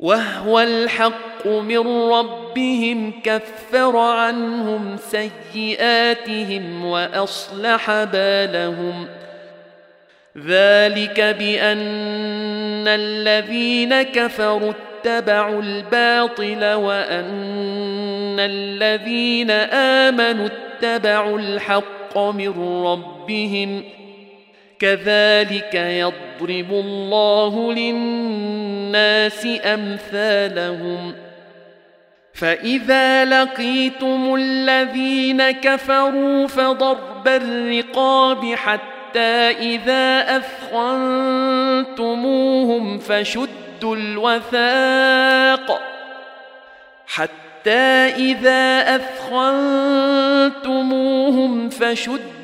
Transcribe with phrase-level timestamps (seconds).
[0.00, 9.06] وهو الحق من ربهم كفر عنهم سيئاتهم وأصلح بالهم.
[10.46, 19.50] ذلك بأن الذين كفروا اتبعوا الباطل وأن الذين
[20.10, 23.99] آمنوا اتبعوا الحق من ربهم.
[24.80, 31.14] كذلك يضرب الله للناس أمثالهم.
[32.34, 45.80] فإذا لقيتم الذين كفروا فضرب الرقاب حتى إذا أثخنتموهم فشدوا الوثاق.
[47.06, 52.29] حتى إذا أثخنتموهم فشدوا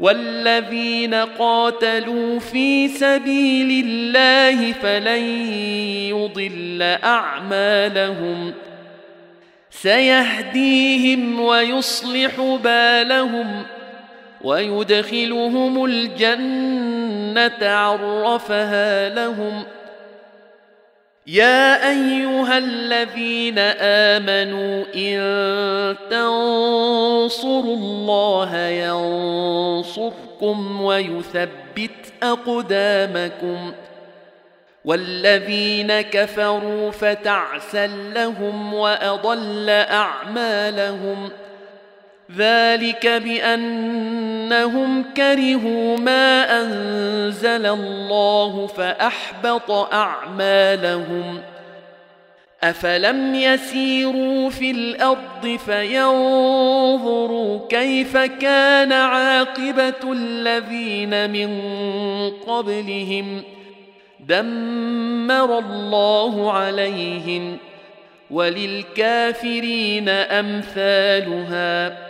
[0.00, 5.22] والذين قاتلوا في سبيل الله فلن
[6.08, 8.52] يضل أعمالهم
[9.70, 13.62] سيهديهم ويصلح بالهم
[14.42, 19.64] ويدخلهم الجنة عرفها لهم
[21.30, 30.02] يا أيها الذين آمنوا إن تنصروا الله ينصركم
[30.82, 33.72] ويثبت أقدامكم
[34.84, 41.30] والذين كفروا فتعسا لهم واضل اعمالهم
[42.36, 51.40] ذلك بأنهم كرهوا ما أنزل الله فأحبط أعمالهم.
[52.62, 61.60] أفلم يسيروا في الأرض فينظروا كيف كان عاقبة الذين من
[62.30, 63.42] قبلهم.
[64.20, 67.56] دمر الله عليهم
[68.30, 72.09] وللكافرين أمثالها.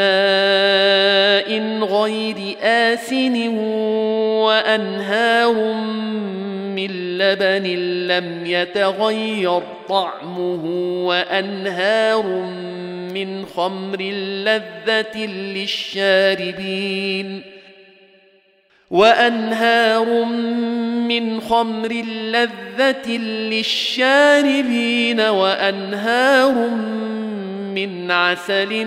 [0.00, 1.50] ماء
[1.84, 3.48] غير آسن
[4.46, 5.74] وأنهار
[6.76, 7.66] من لبن
[8.08, 10.64] لم يتغير طعمه
[11.06, 12.26] وأنهار
[13.14, 14.02] من خمر
[14.44, 15.26] لذة
[15.56, 17.42] للشاربين
[18.90, 20.24] وأنهار
[21.08, 21.92] من خمر
[22.32, 23.16] لذة
[23.50, 27.10] للشاربين وأنهار من
[27.74, 28.86] من عسل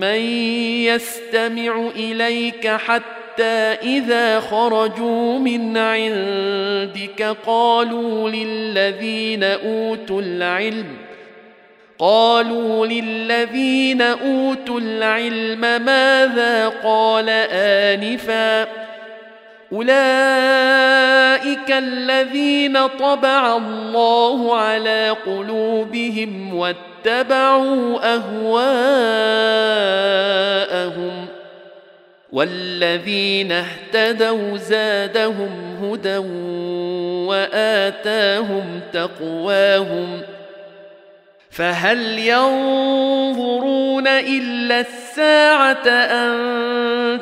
[0.00, 0.20] من
[0.84, 10.86] يستمع اليك حتى اذا خرجوا من عندك قالوا للذين اوتوا العلم
[11.98, 18.66] قالوا للذين اوتوا العلم ماذا قال انفا
[19.72, 29.34] أولئك الذين طبع الله على قلوبهم واتبعوا أهواءهم
[32.32, 36.16] والذين اهتدوا زادهم هدى
[37.28, 40.22] وآتاهم تقواهم
[41.50, 47.20] فهل ينظرون إلا الساعة أن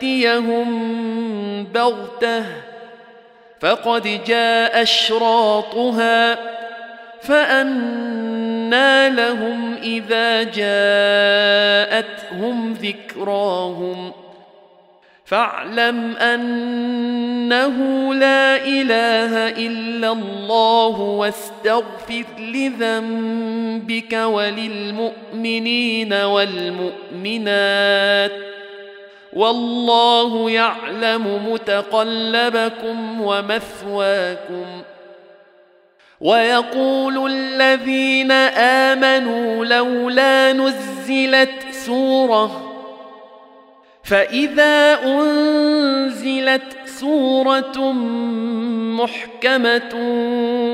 [0.00, 2.44] تاتيهم بغتة
[3.60, 6.38] فقد جاء أشراطها
[7.22, 10.42] فانى لهم إذا
[11.92, 14.12] جاءتهم ذكراهم.
[15.24, 17.74] فاعلم أنه
[18.14, 28.32] لا إله إلا الله واستغفر لذنبك وللمؤمنين والمؤمنات.
[29.36, 34.82] والله يعلم متقلبكم ومثواكم.
[36.20, 42.72] ويقول الذين آمنوا لولا نزلت سورة
[44.04, 47.92] فإذا أنزلت سورة
[49.02, 49.94] محكمة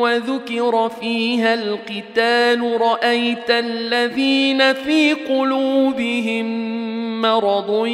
[0.01, 6.82] وذكر فيها القتال رأيت الذين في قلوبهم
[7.23, 7.87] مرض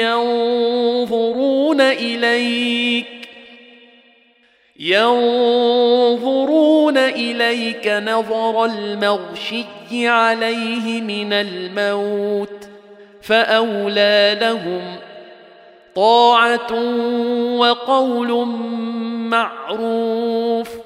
[0.00, 3.06] ينظرون إليك
[4.78, 6.56] ينظرون
[6.98, 9.64] إليك نظر المغشي
[10.08, 12.68] عليه من الموت
[13.22, 14.96] فأولى لهم
[15.94, 16.72] طاعة
[17.56, 18.46] وقول
[19.28, 20.85] معروف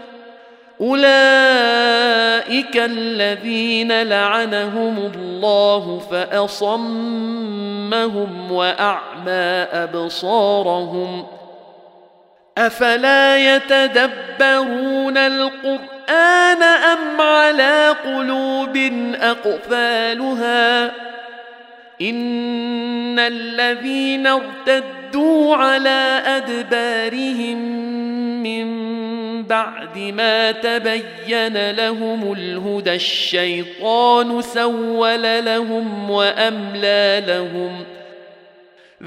[0.81, 7.51] اولئك الذين لعنهم الله فاصمهم
[8.51, 11.25] واعمى ابصارهم
[12.57, 18.77] افلا يتدبرون القران ام على قلوب
[19.21, 20.85] اقفالها
[22.01, 27.57] ان الذين ارتدوا على ادبارهم
[28.43, 29.00] من
[29.43, 37.83] بعد ما تبين لهم الهدى الشيطان سول لهم وأملى لهم.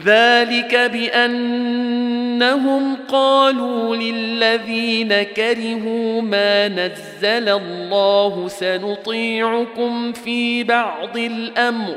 [0.05, 11.97] ذلك بأنهم قالوا للذين كرهوا ما نزل الله سنطيعكم في بعض الأمر.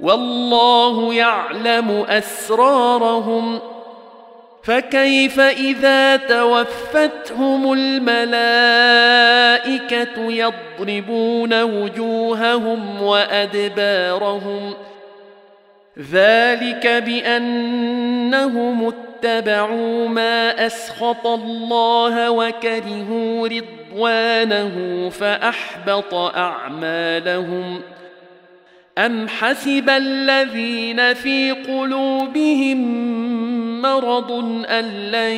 [0.00, 3.75] والله يعلم أسرارهم.
[4.66, 8.72] فكيف إذا توفتهم الملائكة
[10.32, 14.74] يضربون وجوههم وأدبارهم
[16.12, 18.92] ذلك بأنهم
[19.24, 27.82] اتبعوا ما أسخط الله وكرهوا رضوانه فأحبط أعمالهم
[28.98, 33.06] أم حسب الذين في قلوبهم
[33.82, 34.32] مرض
[34.68, 35.36] أن لن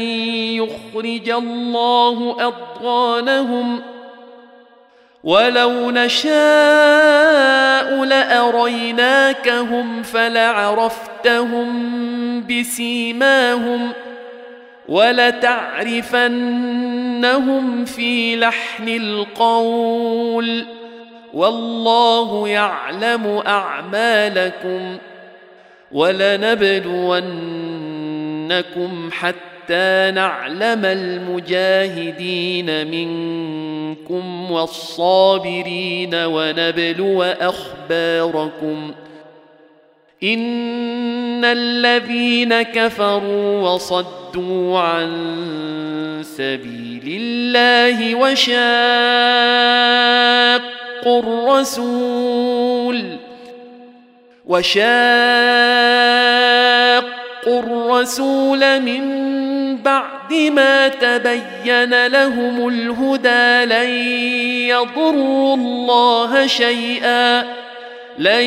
[0.63, 3.81] يخرج الله أضغانهم
[5.25, 6.35] ولو نشاء
[8.05, 11.69] لأريناكهم فلعرفتهم
[12.47, 13.93] بسيماهم
[14.89, 16.25] ولتعرفنهم
[17.85, 20.65] في لحن القول
[21.35, 24.99] والله يعلم أعمالكم
[25.93, 27.25] ولنبلون
[29.13, 38.95] حتى حتى نعلم المجاهدين منكم والصابرين ونبلو أخباركم
[40.23, 48.59] إن الذين كفروا وصدوا عن سبيل الله وشاقوا
[51.23, 53.17] الرسول
[54.47, 55.89] وشاقوا
[57.49, 59.03] الرسول من
[59.77, 63.91] بعد ما تبين لهم الهدى لن
[64.69, 67.43] يضروا الله شيئا
[68.19, 68.45] لن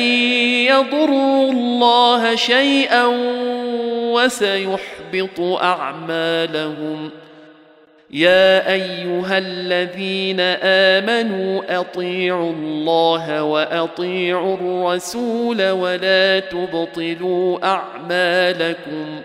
[0.68, 3.04] يضروا الله شيئا
[4.12, 7.10] وسيحبط اعمالهم
[8.12, 19.20] يا أيها الذين آمنوا أطيعوا الله وأطيعوا الرسول ولا تبطلوا أعمالكم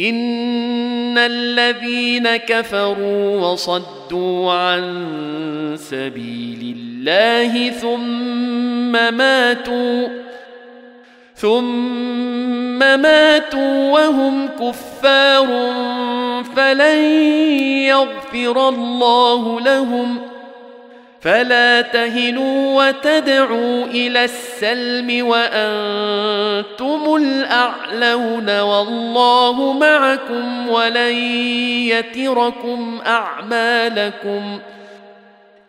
[0.00, 10.08] إن الذين كفروا وصدوا عن سبيل الله ثم ماتوا
[11.34, 15.46] ثم ماتوا وهم كفار
[16.56, 17.04] فلن
[17.86, 20.18] يغفر الله لهم
[21.20, 31.14] فلا تهنوا وتدعوا إلى السلم وأنتم الأعلون والله معكم ولن
[31.88, 34.58] يتركم أعمالكم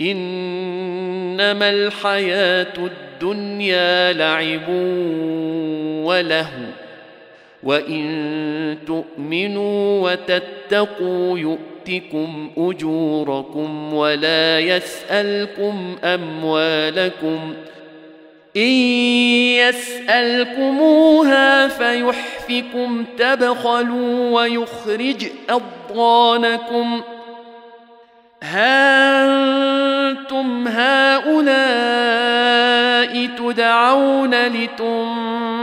[0.01, 4.70] إنما الحياة الدنيا لعب
[6.05, 6.84] ولهو
[7.65, 17.53] وان تؤمنوا وتتقوا يؤتكم اجوركم ولا يسالكم اموالكم
[18.58, 18.72] ان
[20.10, 27.01] يسالكموها فيحفكم تبخلوا ويخرج اضغانكم
[28.43, 29.24] ها
[30.13, 32.13] أنتم هؤلاء
[33.38, 35.62] تدعون لتنفقوا